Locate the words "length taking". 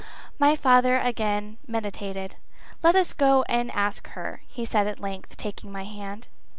4.99-5.71